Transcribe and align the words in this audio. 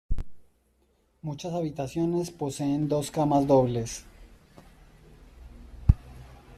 Muchas 1.21 1.53
habitaciones 1.53 2.31
poseen 2.31 2.87
dos 2.87 3.11
camas 3.11 3.45
dobles. 3.45 4.03